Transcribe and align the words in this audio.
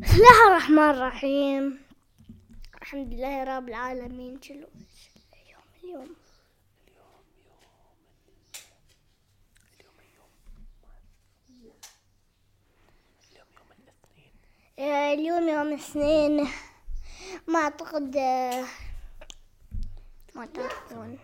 بسم 0.00 0.14
الله 0.14 0.48
الرحمن 0.48 0.90
الرحيم 0.90 1.78
الحمد 2.82 3.14
لله 3.14 3.44
رب 3.44 3.68
العالمين 3.68 4.42
شنو 4.42 4.66
اليوم 5.34 5.62
اليوم 5.84 6.08
آه، 14.78 15.14
اليوم 15.14 15.48
يوم 15.48 15.68
الاثنين 15.68 16.48
ما 17.46 17.58
اعتقد 17.58 18.16
آه، 18.16 18.64
ما 20.34 20.46
تعرفون 20.46 21.18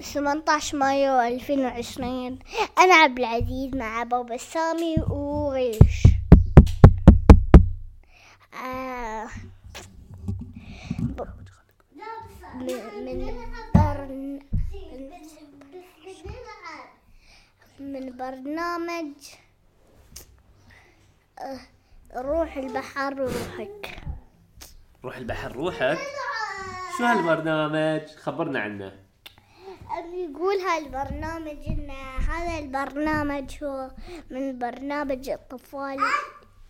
18 0.00 0.76
مايو 0.78 1.20
2020 1.20 2.38
أنا 2.78 2.94
عبد 2.94 3.18
العزيز 3.18 3.74
مع 3.74 4.02
بابا 4.02 4.34
السامي 4.34 4.96
وغيش 5.10 6.15
من 12.66 12.72
برن 13.74 14.40
من 17.80 18.16
برنامج 18.16 19.12
آه، 21.38 21.60
روح 22.16 22.56
البحر 22.56 23.20
وروحك 23.22 24.02
روح 25.04 25.16
البحر 25.16 25.52
روحك؟ 25.52 25.98
شو 26.98 27.04
هالبرنامج؟ 27.04 28.06
خبرنا 28.08 28.60
عنه. 28.60 28.92
يقول 30.14 30.56
هالبرنامج 30.56 31.66
إن 31.68 31.90
هذا 32.28 32.58
البرنامج 32.58 33.64
هو 33.64 33.90
من 34.30 34.58
برنامج 34.58 35.28
الطفال 35.28 35.98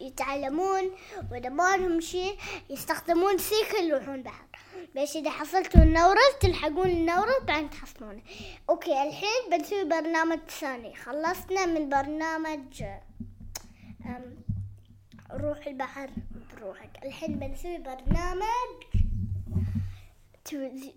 يتعلمون 0.01 0.91
وإذا 1.31 1.49
ما 1.49 1.77
لهم 1.77 2.01
شيء 2.01 2.39
يستخدمون 2.71 3.39
سيكل 3.39 3.85
يروحون 3.89 4.23
بحر. 4.23 4.56
بس 4.97 5.17
إذا 5.17 5.31
حصلتوا 5.31 5.83
النورس 5.83 6.39
تلحقون 6.41 6.91
النورس 6.91 7.43
بعدين 7.43 7.71
تحصلونه 7.71 8.23
okay 8.71 9.03
الحين 9.03 9.51
بنسوي 9.51 9.85
برنامج 9.85 10.39
ثاني. 10.49 10.95
خلصنا 10.95 11.67
من 11.67 11.89
برنامج 11.89 12.85
روح 15.31 15.67
البحر 15.67 16.11
بروحك. 16.57 16.91
الحين 17.05 17.39
بنسوي 17.39 17.79
برنامج 17.79 18.83
تلفزي- 20.45 20.95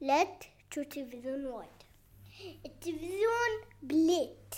لا 0.00 0.26
تشوف 0.70 0.86
تلفزيون 0.86 1.46
وايد 1.46 1.68
التلفزيون 2.66 3.52
بليت. 3.82 4.54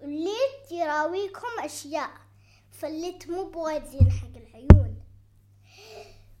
والليت 0.00 0.72
يراويكم 0.72 1.48
أشياء. 1.64 2.10
فالليت 2.72 3.30
مو 3.30 3.44
بوايد 3.44 3.84
زين 3.84 4.10
حق 4.10 4.36
العيون. 4.36 4.93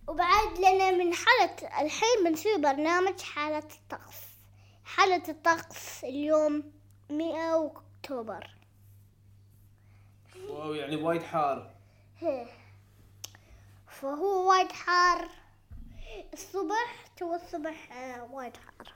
وبعد 0.08 0.58
لنا 0.58 0.90
من 0.90 1.14
حالة 1.14 1.82
الحين 1.82 2.24
بنسوي 2.24 2.56
برنامج 2.58 3.20
حالة 3.20 3.58
الطقس. 3.58 4.16
حالة 4.84 5.22
الطقس 5.28 6.04
اليوم 6.04 6.72
مئة 7.10 7.66
أكتوبر. 7.66 8.50
wow 10.48 10.74
يعني 10.74 10.96
وايد 10.96 11.22
حار. 11.22 11.70
فهو 13.88 14.50
وايد 14.50 14.72
حار. 14.72 15.28
الصبح 16.32 17.04
تو 17.16 17.34
الصبح 17.34 17.92
آه، 17.92 18.28
وايد 18.32 18.52
حار. 18.56 18.94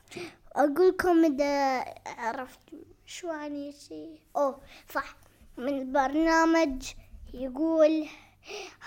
أقول 0.57 0.89
لكم 0.89 1.25
إذا 1.25 1.85
عرفت 2.07 2.61
شو 3.07 3.29
يعني 3.29 3.73
شيء 3.73 4.21
أوه 4.37 4.61
صح. 4.93 5.17
من 5.57 5.69
البرنامج 5.69 6.93
يقول 7.35 8.09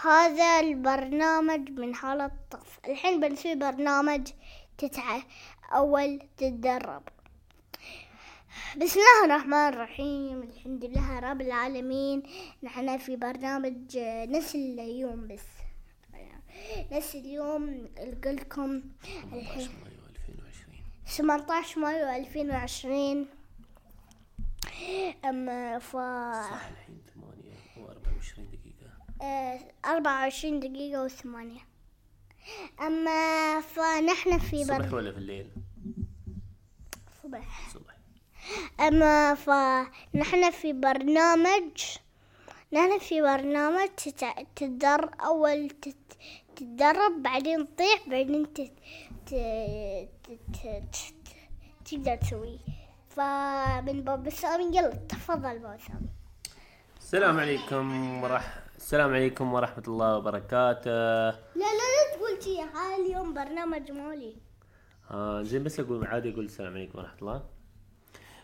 هذا 0.01 0.59
البرنامج 0.59 1.69
من 1.69 1.95
حالة 1.95 2.25
الطقس 2.25 2.69
الحين 2.87 3.19
بنسوي 3.19 3.55
برنامج 3.55 4.27
تتع 4.77 5.21
أول 5.73 6.19
تتدرب. 6.37 7.03
بسم 8.77 8.99
الله 8.99 9.25
الرحمن 9.25 9.67
الرحيم. 9.67 10.43
الحمد 10.43 10.85
لله 10.85 11.19
رب 11.19 11.41
العالمين. 11.41 12.23
نحن 12.63 12.97
في 12.97 13.15
برنامج 13.15 13.97
نفس 14.35 14.55
اليوم 14.55 15.27
بس. 15.27 15.45
نفس 16.91 17.15
اليوم 17.15 17.89
لكم 18.25 18.81
الحين 19.33 19.69
18 21.05 21.79
مايو 21.79 22.09
2020 22.09 23.27
أما 25.25 25.79
ف 25.79 25.95
الحين. 25.95 26.71
8 26.81 27.00
و24 27.00 27.00
آه، 29.21 29.59
24 29.85 30.59
دقيقة 30.59 31.03
وثمانية 31.03 31.59
أما 32.81 33.61
فنحن 33.61 34.37
في 34.39 34.61
الصبح 34.61 34.77
برنامج 34.77 34.93
ولا 34.93 35.11
في 35.11 35.17
الليل؟ 35.17 35.49
صبح 37.23 37.67
الصبح 37.67 37.95
أما 38.79 39.35
فنحن 39.35 40.51
في 40.51 40.73
برنامج 40.73 41.71
نحن 42.73 42.99
في 42.99 43.21
برنامج. 43.21 43.87
تتدر 44.55 45.09
أول 45.23 45.69
تت... 45.69 45.95
تتدرب 46.55 47.23
بعدين 47.23 47.67
تطيح 47.75 48.09
بعدين 48.09 48.53
تت... 48.53 48.71
ت... 49.25 49.29
ت... 50.23 50.39
ت... 50.53 50.67
ت... 50.93 51.13
تقدر 51.85 52.15
تسوي 52.15 52.59
فمن 53.09 54.01
باب 54.03 54.27
السامي 54.27 54.77
يلا 54.77 54.89
تفضل 55.09 55.59
باب 55.59 55.75
السامي 55.75 56.09
السلام 56.99 57.39
عليكم 57.39 58.23
ورح 58.23 58.60
السلام 58.81 59.13
عليكم 59.13 59.53
ورحمة 59.53 59.83
الله 59.87 60.17
وبركاته. 60.17 60.89
لا 61.61 61.69
لا 61.79 61.87
لا 61.93 62.03
تقول 62.17 62.43
شي. 62.43 62.61
هذا 62.61 62.95
اليوم 63.05 63.33
برنامج 63.33 63.91
مالي 63.91 64.35
آه 65.11 65.41
زين 65.41 65.63
بس 65.63 65.79
أقول 65.79 66.05
عادي 66.07 66.33
أقول 66.33 66.45
السلام 66.45 66.73
عليكم 66.73 66.99
ورحمة 66.99 67.19
الله. 67.21 67.43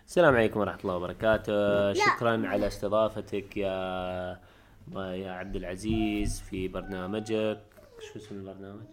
السلام 0.05 0.35
عليكم 0.35 0.59
ورحمة 0.59 0.81
الله 0.81 0.95
وبركاته. 0.95 1.93
شكرا 1.93 2.47
على 2.47 2.67
استضافتك 2.67 3.57
يا 3.57 4.39
يا 4.95 5.31
عبد 5.31 5.55
العزيز 5.55 6.41
في 6.41 6.67
برنامجك. 6.67 7.61
شو 7.99 8.19
اسم 8.19 8.35
البرنامج؟ 8.35 8.85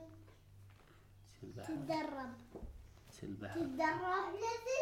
سيل 1.40 1.50
البحر 1.50 1.66
تتدرب. 1.66 2.32
سيل 3.10 3.30
البحر 3.30 3.60
تتدرب 3.60 4.32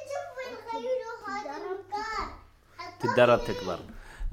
تشوف 0.07 0.37
الخيول 0.53 1.01
هذا 1.27 1.57
المكان 1.57 2.29
تتدرب 3.01 3.41
تكبر. 3.51 3.79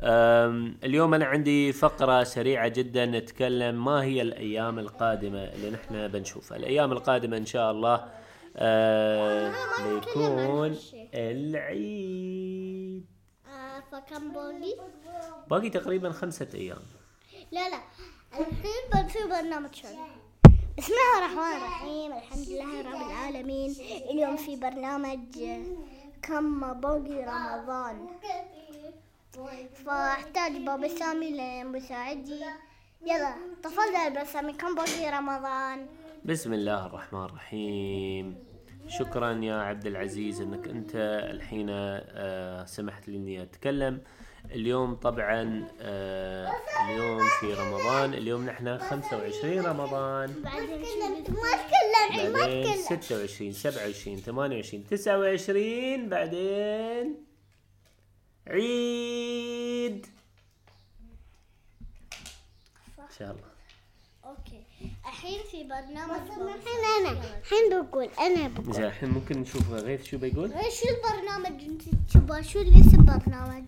اليوم 0.03 1.13
أنا 1.13 1.25
عندي 1.25 1.73
فقرة 1.73 2.23
سريعة 2.23 2.67
جدا 2.67 3.05
نتكلم 3.05 3.85
ما 3.85 4.03
هي 4.03 4.21
الأيام 4.21 4.79
القادمة 4.79 5.43
اللي 5.43 5.71
نحن 5.71 6.07
بنشوفها. 6.07 6.57
الأيام 6.57 6.91
القادمة 6.91 7.37
إن 7.37 7.45
شاء 7.45 7.71
الله 7.71 8.05
بيكون. 9.83 10.77
العيد. 11.13 13.05
آه 13.47 13.79
فكم 13.91 14.31
باقي؟ 14.33 14.75
باقي 15.49 15.69
تقريبا 15.69 16.11
خمسة 16.11 16.47
أيام. 16.53 16.81
لا 17.51 17.69
لا. 17.69 17.79
الحين 18.39 18.83
بنسوي 18.93 19.29
برنامج 19.29 19.75
ثاني 19.75 19.97
بسم 20.77 20.93
الله 20.93 21.17
الرحمن 21.17 21.57
الرحيم. 21.57 22.13
الحمد 22.13 22.49
لله 22.49 22.81
رب 22.81 23.01
العالمين. 23.11 23.75
اليوم 24.11 24.35
في 24.37 24.55
برنامج 24.55 25.19
كم 26.21 26.73
باقي 26.73 27.25
رمضان؟ 27.25 28.07
فاحتاج 29.85 30.51
بابا 30.65 30.87
سامي 30.87 31.29
لمساعدي. 31.63 32.39
يلا 33.05 33.33
تفضل 33.63 33.93
بابا 34.09 34.23
سامي 34.23 34.53
كم 34.53 34.75
باقي 34.75 35.09
رمضان؟ 35.17 35.87
بسم 36.25 36.53
الله 36.53 36.85
الرحمن 36.85 37.25
الرحيم. 37.25 38.49
شكرا 38.87 39.31
يا 39.43 39.53
عبد 39.55 39.85
العزيز 39.87 40.41
إنك 40.41 40.67
أنت 40.67 40.91
الحين 41.31 41.67
آه، 41.69 42.65
سمحت 42.65 43.07
لي 43.09 43.17
اني 43.17 43.41
أتكلم. 43.43 44.01
اليوم 44.51 44.95
طبعا 44.95 45.67
آه، 45.81 46.51
اليوم 46.89 47.19
في 47.39 47.53
رمضان. 47.53 48.13
اليوم 48.13 48.45
نحن 48.45 48.77
25 48.77 49.59
رمضان. 49.65 50.29
ما 50.43 50.49
تكلم 50.49 52.33
ما 52.33 52.45
تكلم 52.45 52.99
26 52.99 53.51
27 53.51 54.17
28 54.17 54.85
29 54.85 56.09
بعدين 56.09 57.25
عيد. 58.47 59.28
إن 63.09 63.15
شاء 63.19 63.31
الله. 63.31 63.49
أوكي. 64.25 64.63
الحين 65.05 65.39
في 65.51 65.63
برنامج 65.63 66.21
الحين 66.31 66.83
أنا 66.99 67.11
الحين 67.39 67.81
بقول 67.83 68.09
أنا 68.19 68.47
بقول. 68.47 68.73
زين 68.75 68.85
الحين 68.85 69.09
ممكن 69.09 69.39
نشوف 69.41 69.69
غيث 69.71 70.03
شو 70.03 70.17
بيقول؟ 70.17 70.53
إيش 70.53 70.81
البرنامج 70.83 71.63
أنت 71.63 71.81
تبغى 72.13 72.43
شو 72.43 72.59
الاسم 72.61 73.05
برنامج؟ 73.05 73.65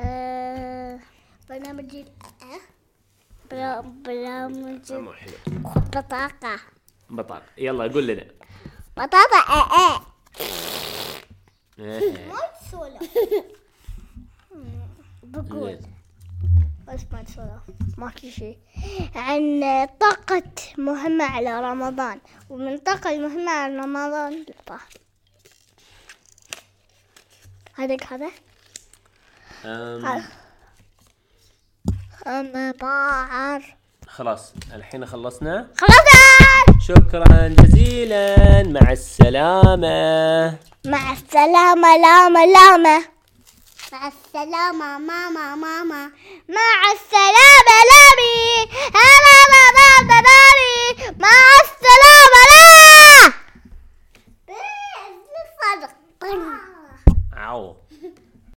آه 0.00 1.00
برنامج 1.50 1.96
آه؟ 2.42 2.60
برنامج 3.50 4.92
بطاقة. 5.96 6.60
بطاقة. 7.10 7.42
يلا 7.58 7.84
قول 7.92 8.06
لنا. 8.06 8.26
بطاطا 8.96 9.38
آه 9.48 9.94
آه. 9.94 10.00
إيه. 11.78 12.26
ما 12.28 12.38
تسولف 12.68 13.02
بقول. 15.22 15.78
زين. 16.96 17.08
بس 17.08 17.12
ما 17.12 17.24
سولف 17.36 17.78
ماكي 17.98 18.30
شيء. 18.30 18.58
عن 19.14 19.62
طاقة 20.00 20.42
مهمة 20.78 21.24
على 21.24 21.60
رمضان. 21.60 22.20
ومن 22.50 22.74
الطاقة 22.74 23.10
المهمة 23.10 23.50
على 23.50 23.76
رمضان 23.76 24.44
طه 24.66 24.78
هذاك 27.74 28.12
هذا؟ 28.12 28.30
أم 32.26 32.72
بعرف 32.80 33.64
خلاص 34.06 34.52
الحين 34.74 35.06
خلصنا. 35.06 35.68
خلاص! 35.78 35.96
شكرا 36.88 37.48
جزيلا. 37.48 38.62
مع 38.62 38.92
السلامة. 38.92 40.58
مع 40.86 41.12
السلامة 41.12 41.96
لاما 41.96 42.46
لاما 42.46 43.15
مع 43.96 44.08
السلامة 44.08 44.98
ماما 44.98 45.54
ماما. 45.54 46.10
مع 46.48 46.92
السلامة 46.92 47.76
لامي. 47.90 48.68